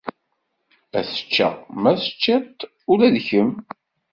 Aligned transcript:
Ad 0.97 1.05
t-ččeɣ, 1.07 1.53
ma 1.81 1.91
teččiḍ-t 2.01 2.59
ula 2.91 3.07
d 3.15 3.17
kem. 3.27 3.51